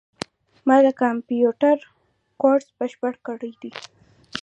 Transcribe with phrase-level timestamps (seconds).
[0.67, 1.77] ما د کامپیوټر
[2.41, 3.71] کورس بشپړ کړی ده